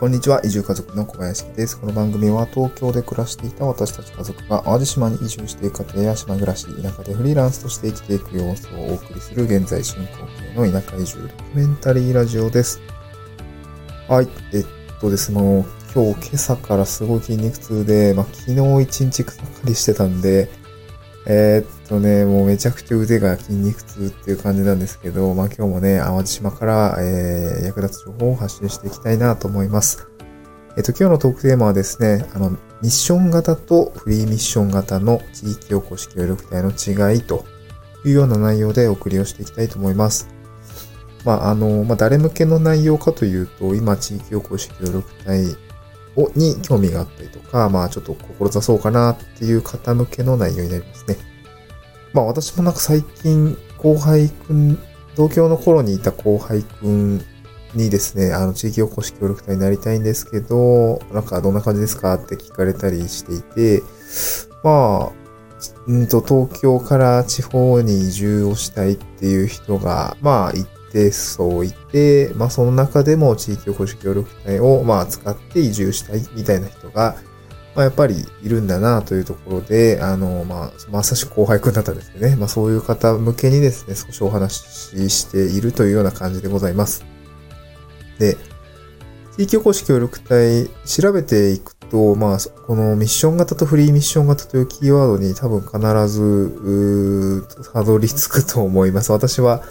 [0.00, 0.40] こんにちは。
[0.42, 1.78] 移住家族の小林です。
[1.78, 10.06] この番組は東京で暮らしていた私たち家族が淡路島に移住して家庭や島暮らし、田舎でフリーランスとして生きていく様子をお送りする現在進行
[10.56, 12.80] 形の田舎移住ドキュメンタリーラジオです。
[14.08, 14.28] はい。
[14.54, 14.64] えっ
[15.02, 15.64] とですね、もう
[15.94, 20.48] 今日今朝からすごい筋肉痛で、まあ、昨日一日草刈りしてたんで、
[21.26, 30.08] えー、っとね、もうめちゃくちゃ腕が筋肉痛っていう感じなんですけど、まあ今日もね、淡路島から、えー、役立つ情報を発信していきたいなと思います。
[30.76, 37.44] えっと、今日のトークテーマはですね、あの、ミッション型とフリーミッション型の地域おこし協力隊の違いと
[38.04, 40.28] いうような内容でお送りをしていきたいと思います。
[41.24, 45.44] まあ、あの、まあ、誰向けの内容かというと、今、地域おこし協力隊
[46.34, 51.16] に興味があったりとか、まあちょっと志そうかなっていう方向けの内容になりますね。
[52.12, 54.78] まあ私もなんか最近後輩くん、
[55.16, 57.24] 同郷の頃にいた後輩くん
[57.74, 63.82] にですね、あの地域おこし協力隊になりたいんですけど、なんかどんな感じですかって聞かれたりしていて、
[64.62, 77.16] まあ、んと東京から地方に移住をしたいっていう人が、まあ一定数いて、まあその中でも地域おこし協力隊をまあ使って移住したいみたいな人が、
[77.74, 87.04] まあやっぱりいるんだなというところで、あの、まあ、まさしく後輩くんだったんですけどね、まあそういう方向けにですね、少しお話ししているというような感じでございます。
[88.18, 88.36] で、
[89.36, 99.12] 地域おこし協力隊調べていくと、まあ、このミッション型とフリーミッション型というキーワードに多分必ず、たどり着くと思います。
[99.12, 99.62] 私は、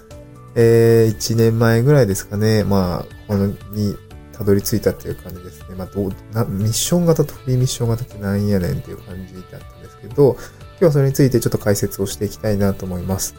[0.56, 3.56] えー、1年前ぐらいですかね、まあ、このに
[4.34, 5.76] たどり着いたっていう感じですね。
[5.76, 10.38] まあ、どうな、ミッション型とフリーミッション型ってなんやねんっていう感じだったんですけど、
[10.80, 13.36] 今日はそれについてちょっと解説をしていきたいなと思います。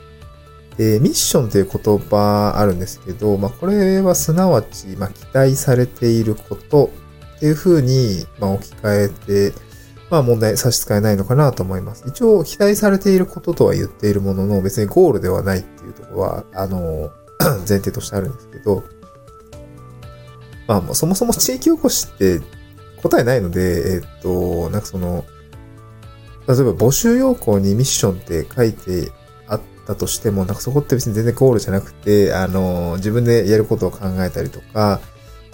[0.77, 6.91] で、ミッションという言葉あるんですけど、まあ、これはすなわち、まあ、期待されていること
[7.36, 9.53] っていうふうに、まあ、置き換えて、
[10.10, 12.04] まあ問題差し支えないのかなと思います。
[12.06, 17.10] 一応期待されていることとは言っているものの別にゴールではないっていうところは、あの、
[17.69, 18.82] 前提としてあるんですけど、
[20.66, 22.41] まあもうそもそも地域おこしって
[23.03, 25.25] 答えないので、えっと、なんかその、
[26.49, 29.12] 例えば募集要項にミッションって書いて
[29.47, 35.00] あったとしても、なんかそこって別に全然ゴールじゃなくて、あの、自分でやることを考えたりとか、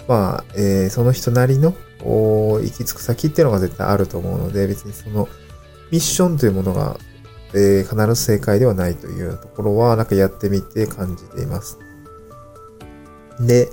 [0.07, 5.27] まあ、えー、その人なりの行き着く先っていうのが絶対あると思うので、別にその
[5.91, 6.97] ミッションというものが、
[7.53, 11.77] えー、必ず正解ではないというところは、なんかやってみて感じています。
[13.39, 13.69] で、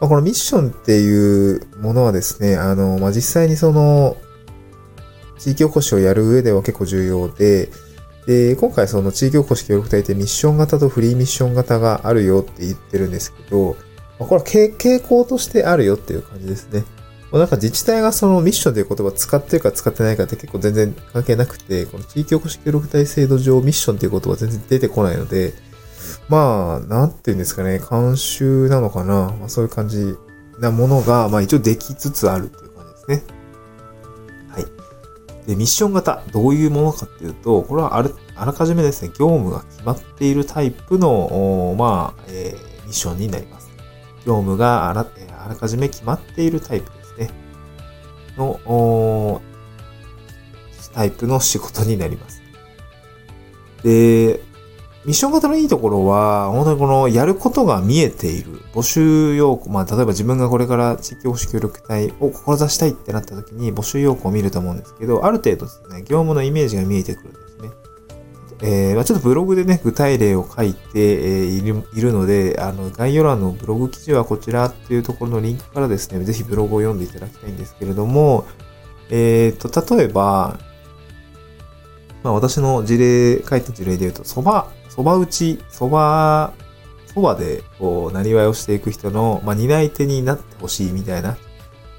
[0.00, 4.16] まあ、このミッションっていうものはですね、あの、まあ、実際にその、
[5.38, 7.70] 地域おこしをやる上では結構重要で、
[8.26, 13.76] で、今回その地域おこし協力隊ってミッション型とフリーミッション型があるよって言ってるんですけど、
[14.18, 16.84] まあ、これは傾向としてあるよっていう感じですね。
[17.32, 25.52] まあ、なんか自治体がそのミッションという言葉を使ってるか使ってないかって結構全然関係なくて、この地域おこし協力隊制度上ミッションという言葉は全然出てこないので、
[26.28, 30.16] まあ、なんていうんですかね、慣習なのかな、まあそういう感じ
[30.60, 33.34] なものが、まあ一応できつつあるっていう感じですね。
[34.50, 34.64] はい。
[35.46, 43.63] で、ミッション型、どういうものかっていうと、これはある、あらかじめですね、業務が決まっているタイプの、まあ、えー、ミッションになります。
[44.26, 45.06] 業務があら
[45.44, 47.30] あらかじめ決まっているタイプですね。
[48.36, 49.42] の、
[50.94, 52.42] タイプの仕事になります。
[53.82, 54.40] で、
[55.04, 58.62] ミッション型のいいところは、本当にこのやることが見えている。
[58.72, 67.43] 募集要項、まあ、例えば自分がこれから地域保守協力隊を志したいってなった時に募集要項を見ると思うんですけど、ある程度ですね、業務のイメージが見えてくる。
[68.66, 78.46] えー、ちょっとブログでね、具体例を書いて、いるので、あの、概要欄のブログ記事はこちらっていうところのリンクからですね、ぜひブログを読んでいただきたいんですけれども、
[79.10, 80.58] えっ、ー、と、例えば、
[82.22, 86.54] まあ私の事例、書いた事例で言うと、蕎麦、蕎麦打ち、蕎麦、
[87.14, 91.36] 蕎麦で、こう、何わいをしていく人の、まあ担い手になってほしいみたいな、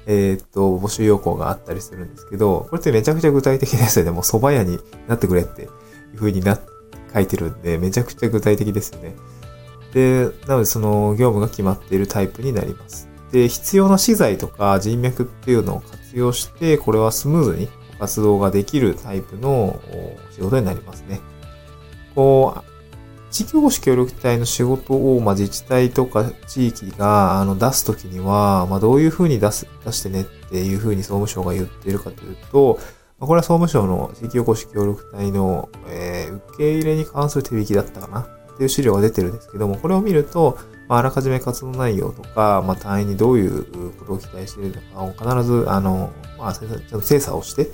[0.06, 4.10] えっ、と、募集要項があったりするんですけど、これってめちゃくちゃ具体的ですよね。
[4.10, 5.68] もう蕎麦屋になってくれって
[6.16, 6.58] 風にな、
[7.14, 9.14] 書いてるんで、めちゃくちゃ具体的ですよね。
[9.92, 13.08] で、なのでその業務が決まっているタイプになります。
[13.32, 17.68] で、必要な資材とか人脈っていうのを活用して、これはスムーズに
[17.98, 19.80] 活動ができるタイプの
[20.32, 21.20] 仕事になりますね。
[22.14, 22.76] こう、
[23.30, 32.78] 地域保護協力隊の仕事を、まあ、自治体とか地域があの出すときには、まあ、どういうふうに出す、出してねっていうふうに総務省が言っているかというと、
[33.18, 40.58] これは総務省の地域おこし協力隊の、えー、受け入れに関する手引きだったかなっていう資料が出てるんですけども、これを見ると、
[40.88, 47.70] まあ、あらかじめ活動内容とか、まあ、単位にどういうことを期待しているのかを必ず、あの、まあ、ちゃんと精査をして、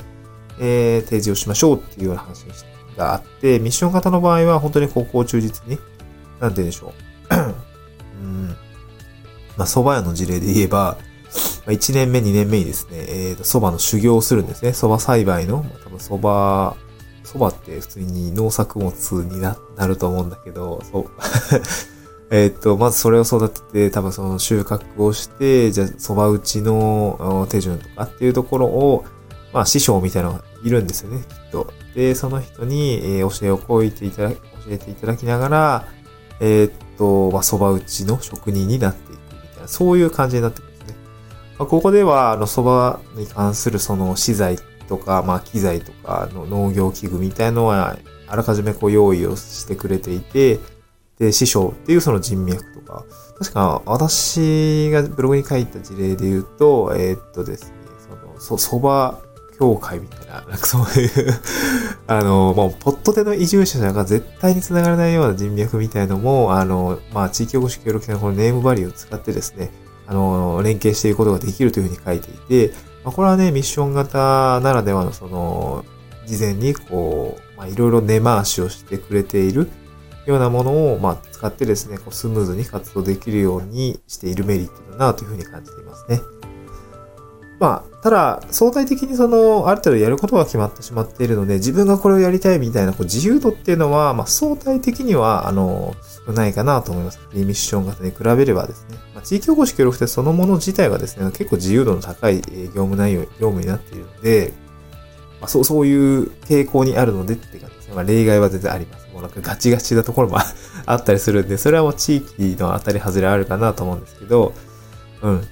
[0.61, 2.47] えー、提示をしましょうっていうような話
[2.97, 5.79] があって、ミッション型の場合は本当にここを忠実に、
[6.41, 6.93] なんて言うんでしょ
[7.31, 7.35] う。
[8.23, 8.47] うん。
[9.57, 10.99] まあ、蕎麦屋の事例で言えば、
[11.67, 14.71] 1年目、2年目にですね、えっ、ー、と、蕎麦の修行をするんですね。
[14.71, 16.77] 蕎麦栽培の、多分蕎麦、
[17.25, 18.93] 蕎麦って普通に農作物
[19.25, 19.57] にな
[19.87, 21.11] ると思うんだけど、そう。
[22.35, 29.05] えっと、まずそれを育てて、多分その収穫をして、じゃあ、蕎麦打ちの手順とかっていうところを、
[29.53, 31.73] まあ、師匠みたいなのがいるんですよね、きっと。
[31.95, 35.85] で、その人に、えー、教えをこいていただき、教えていただきながら、
[36.41, 40.72] えー、っと、まあ、蕎麦打ちの職人になっていくみたいな、そういう感じになってくる。
[41.63, 44.57] まあ、ここでは、あの、蕎麦に関するその資材
[44.89, 50.59] とか、まあ、機材とかの農業器具みたいのは、あらかじめこう用意をしてくれていて、
[51.21, 53.05] で、師匠っていうその人脈とか、
[53.39, 57.77] 確か私がブログに書いた事例で言うと、えー、っとですね、
[58.41, 59.23] その、そ、蕎麦
[59.57, 61.11] 協会みたいな、なんかそういう
[62.09, 69.71] あの、もう、ポットでの移住者が絶対に繋がらないような人脈みたいのも、あの、まあ、地域おこし協力隊のこのネームバリューを使ってですね、
[70.07, 72.35] あの、連携していくことができるというふうに書いてい
[72.69, 75.85] て、まあ、これはね、ミッション型ならではのその、
[76.27, 79.69] 事前にこう、まあ、いろいろ根回しをしてくれている
[80.27, 86.21] ようなものを、まあ、使ってですね、こうスムーズに活動できるようにしているメリットだなというふうに感じていますね。
[87.63, 95.95] まあ、ただ、相対的にその、ある程度やることが決まってしまっているので、自分がこれをやりたいみたいなこう自由度っていうのは、まあ、相対的には、あの、
[96.27, 97.21] 少ないかなと思います。
[97.33, 98.97] リミッション型に比べればですね。
[99.15, 102.43] まあ、地域おこし協力隊そのもの自体がですね、結構自由度の高い業
[102.73, 104.53] 務内容、業務になっているので、
[105.41, 107.95] まあ、そう、そういう傾向にあるのでって感じですね。
[107.95, 109.07] まあ、例外は全然あります。
[109.13, 110.39] もうなんかガチガチなところも
[110.87, 114.53] あったりするんで、それはもう地域の当たり外れあるかなと思うんですけど、
[115.23, 115.47] うん。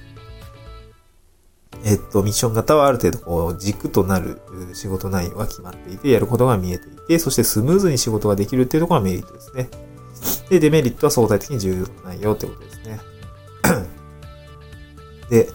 [1.91, 4.39] えっと、ミッション型はある程度こう軸となる
[4.73, 9.69] 仕事内容が決まっていて、やることが見えていて、そしてスムーズに仕事ができるっていうところがメリットですね。
[10.49, 13.01] で、デメリットは相対的に重要ないよってことですね。
[15.29, 15.49] で、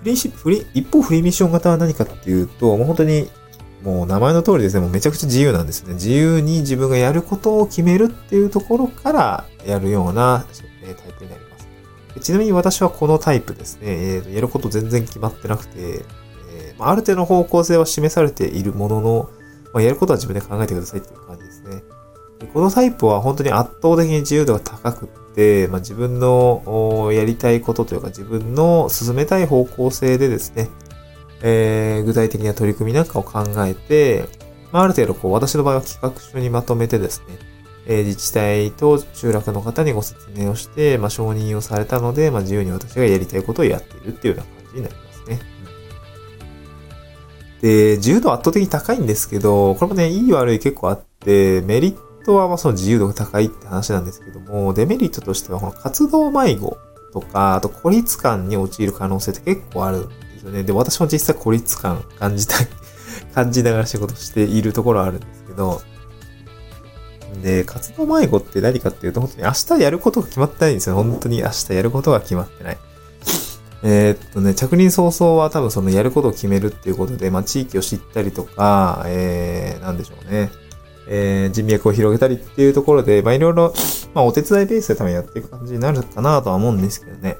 [0.00, 3.30] フリーフリ一方フリーミッション型は何かっていうと、もう本当に、
[3.84, 5.94] もう名前の通りですね、もうめちゃくちゃ自由なんですね。
[5.94, 10.44] 自由に自分がやることを決めるっていうところからやるような
[10.82, 11.57] えタイプになります。
[12.20, 19.30] ちなみに私はこのタイプですね、えー、やること全然決まってなくて、えー、まあ、る程度の方向性は示されているものの、
[19.72, 21.82] まあ、やることは自分で考えてくださいっていう感じですね。
[22.38, 30.68] でこのタイプは本当に圧倒的に自由度が高くって、まあ、自分のやりたいことというか自分の進めたい方向性でですね、
[31.42, 34.24] えー、具体的な取り組みなんかを考えて、
[34.72, 37.38] まあ、ある程度こう私の場合は企画書にまとめてですね、
[37.88, 45.40] え自治体と集落の方にご説明をして、まあ、承認をされたので、まあ、自由に私がやりたいことをやっているっていうような感じになりますね。
[47.62, 56.76] で、自由度圧倒的に高いんですけど、これもね、いい悪い結構あって、メリットはまあその自由度が高いって話なんですけども、デメリットとしてはこの活動迷子
[57.14, 60.62] とか、あと孤立感に陥る可能性って結構あるんですよね。
[60.62, 62.68] で、私も実際孤立感感じたい、
[63.34, 65.80] 感じながら仕事しているところはあるんですけど、
[67.42, 70.96] で、活動迷子って何かっていうと、本当に明日やることが決まってないんですよ。
[70.96, 72.78] 本当に明日やることが決まってない。
[73.82, 80.50] えー、っとね、着任早々は多分そのやることを決めるっていうことで、まあ地域を知ったりとか、えー、なんでしょうね。
[81.10, 83.72] えー、人脈を広げたりっていうところで、まあいろいろ、
[84.14, 87.36] まあお手伝いベースで多分やっていく感じになるかなとは思うんですけどね。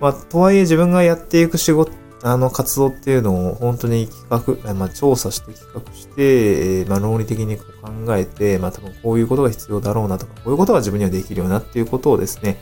[0.00, 1.92] まあ、とはいえ自分がやっていく仕事
[2.24, 12.58] あの活動っていうのを本当に企画、まあ、調査して企画して、まあ、論理的にこう考えて、まあ、多分こういうことが必要だろうなとか、こういうことが自分にはできるよなっていうことをですね、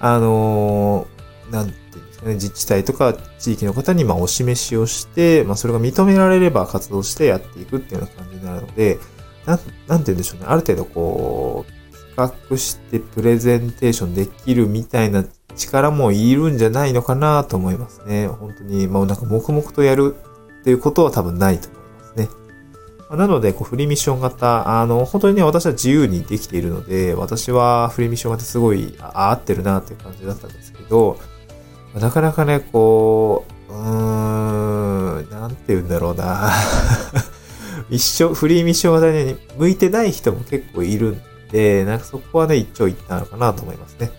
[0.00, 8.98] あのー、なんていうんですかね、自治体とか地域の方にまあお示しをして、まあ、それが認められれば活動してやっていくっていうような感じになるので、
[9.44, 11.84] なん、なんて言うんでしょうね、ある程度こう、
[12.16, 15.24] 企画してプレゼンテーションできるみたいな
[15.56, 18.26] 力もいるんじゃないのかなと思いますね。
[18.28, 20.14] 本当に、もうなんか黙々とやる
[20.60, 22.28] っていうことは多分ないと思いますね。
[23.10, 31.18] なので、こう、フリーミッション型、あの、本当にね、私は自由にできているので、私はフリーミッション型すごい、合ってるなっていう感じだったんですけど、
[31.94, 36.50] なかなかね、こう、うーん、なんて言うんだろうな。
[37.90, 44.10] 一生、フリーミッション型に向いてない人も結構いるんで、なんかそこはね、一長一短あるかなと思いますね。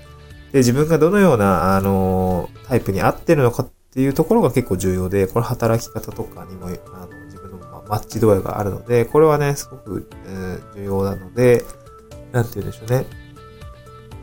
[0.55, 11.65] で、自分がどのような、あの、タイプに合ってるのかっていうところが結構重要で、これ働き方とかにも、あの、自分のマッチ度合いがあるので、これはね、すごく、えー、重要なので、
[12.31, 13.05] なんて言うんでしょうね。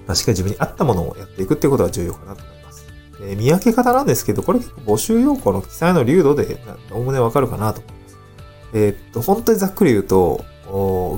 [0.06, 2.86] まあ、しっかり自分に合ったものをやっていくっていうことが重要かなと思います。
[3.20, 6.56] で見分け方なんですけど、これ結構募集要項の記載の流度で、
[6.92, 8.18] おおむねわかるかなと思います。
[8.72, 10.42] えー、っと、本当にざっくり言うと、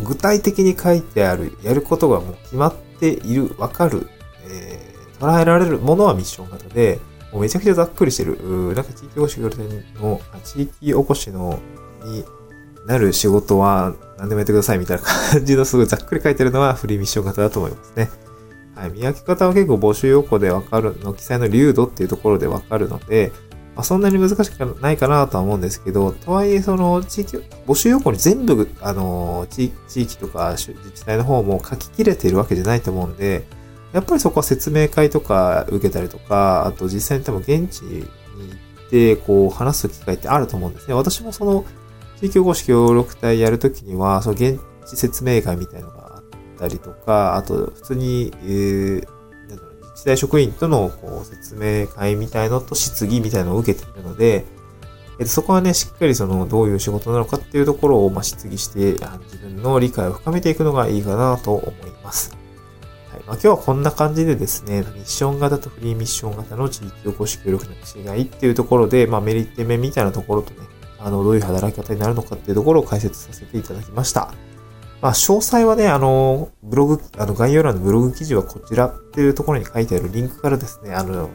[0.05, 4.09] 具体的に書いてある、やることがもう決まっている、わかる、
[4.51, 7.01] え、捉えられるものはミッション型で、
[7.33, 8.75] もうめちゃくちゃざっくりしてる。
[8.75, 9.51] なんか地域おこしの、
[10.45, 11.59] 地域おこしの、
[12.05, 12.25] に
[12.87, 18.11] なる仕事は何でもやってくださいみたいな感じのすごいざっくり書いてるのはフリーミッション型だと思いますね。
[18.75, 18.91] はい。
[18.91, 23.33] 見分け方は結構募集要項でわかるの、記載の流度っていうところでわかるので、
[23.75, 33.47] まあ、そんなに難しくないかなとは思うんですけど、とはいえ、その、地域、募集要項に全部、あの、地域とか自治体の方も書き切れてるわけじゃないと思うんで、
[33.95, 38.07] やっぱりそこは説明会とか受けたりとか、あと実際に多分現地に行
[38.87, 40.95] って、こう、話す機会ってあると思うんですね。
[40.95, 41.65] 私もその、
[42.21, 46.23] 地域おこし協力隊やるときには、その現地説明会みたいなのがあっ
[46.59, 49.07] たりとか、あと、普通に、えー、自
[49.99, 54.45] 治体職員とのこう説明会みたいのと質疑みたいのを受けているので、
[55.21, 62.37] えっと、そこはね、しっかりその、どういう仕事なのかっていうところを、ま、質疑して、自分の理解を深めていくのがいいかなと思います。
[63.27, 70.67] まあ、今日はこんな感じでですね、ミッション型とフリーミッション型の地域おこし協力の違いっていうところで、まあ、メリット面みたいなところとね、
[70.99, 74.35] あの、どういう働き方になるのかっていうところを解説させていただきました。
[75.01, 81.31] まあ、詳細はね、あの、ブログ、あの、概要欄のブログ記事はこちらっていうところに書いてあるリンクからですね、あの、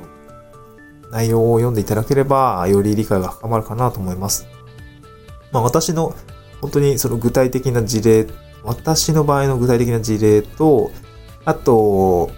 [1.11, 4.47] 内容を読んでいただければ、より理解が深まるかなと思います。
[5.51, 6.15] まあ、私の、
[6.61, 8.27] 本当にその具体的な事例、
[8.63, 10.91] 私の場合の具体的な事例と、
[11.49, 12.29] あと、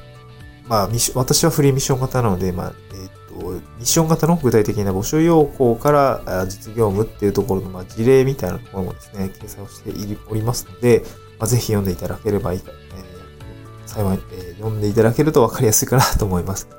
[0.68, 9.92] まあ、私はフリーミッション型なので、まあ、えっ、ー、と、ミッション型の具体的な募集要項から実業務っていうところの、まあ、事例みたいなところもですね、掲載をして
[10.30, 11.04] おりますので、
[11.40, 16.70] まあ、ぜひ読んでいただければいいか、えー、幸い、えー、読んでいただけると分かりやすいかなと思います。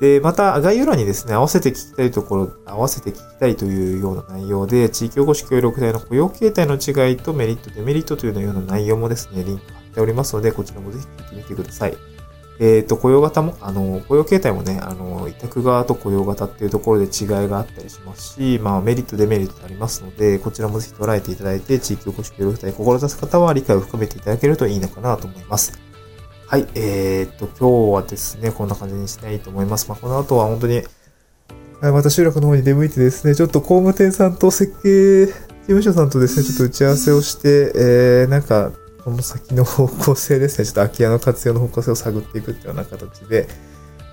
[0.00, 11.96] で、また概要欄にですね、合わせて聞きたいところ、合わせて聞きたいというような内容で、地域おこし協力隊の雇用形態の違いとメリット、デメリットというような内容もですね、リンクておりますので、こちらもぜひ聞いてみてください。
[12.60, 25.78] えっ、ー、と、雇用型も、あの、雇用形態もね、あの、委託側と雇用型っていうところで違いがあったりしますし、まあ、メリット、デメリットありますので、こちらもぜひ捉えていただいて、地域おこし協力隊、志す方は理解を深めていただけるといいのかなと思います。
[26.48, 29.88] はい、えー、と、今日はですね、こんな感じにしたいと思います。
[29.88, 30.82] まあ、この後は本当に、
[31.80, 35.32] また集落の方に出向いてですね、ちょっと工務店さんと設計事
[35.66, 38.72] 務所さんとですね、ちょっと打ち合わせをして、えー、なんか、
[39.08, 43.48] この先の方向性ですね、ちょっと空き家の活用の方向性を探っていくっていうような形で、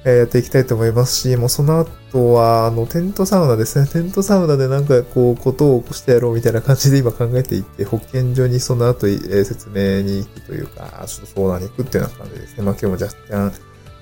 [0.06, 3.88] え、やっていきたいと思いますし、もうその後は、あの、テントサウナですね。
[3.92, 12.64] テントサウナでなんかこう、ことを起こしてやろうみたいな感じで今考えていって、保健所にその後、えー、説明に行くというか、ちょっと相談に行くっていうような感じですね。
[12.64, 13.52] まあ今日も若干、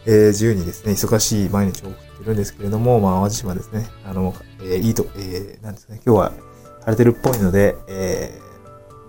[0.06, 6.34] えー、自由にですね、忙しい毎日を送ってるんですけれども、まあ淡路島ですね、あの、えー、いいと、えー、なんですね、今日は
[6.82, 8.43] 晴れてるっぽいので、えー、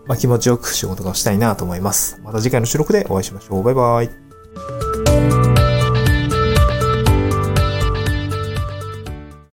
[0.07, 2.21] まあ、気持ちよく仕事がしたいなと思います。
[2.23, 3.63] また次回の収録でお会いしましょう。
[3.63, 4.84] バイバイ。